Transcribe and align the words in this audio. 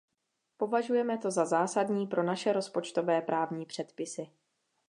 Považujeme 0.57 1.17
to 1.17 1.31
za 1.31 1.45
zásadní 1.45 2.07
pro 2.07 2.23
naše 2.23 2.53
rozpočtové 2.53 3.21
právní 3.21 3.65
předpisy. 3.65 4.27